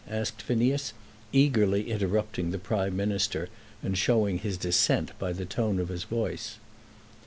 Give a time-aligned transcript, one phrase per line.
[0.09, 0.93] asked Phineas,
[1.31, 3.49] eagerly interrupting the Prime Minister,
[3.83, 6.57] and showing his dissent by the tone of his voice.